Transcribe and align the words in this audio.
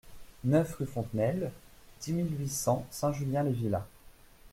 neuf 0.45 0.77
rue 0.77 0.87
Fontenelle, 0.87 1.51
dix 1.99 2.11
mille 2.13 2.35
huit 2.35 2.49
cents 2.49 2.87
Saint-Julien-les-Villas 2.89 3.85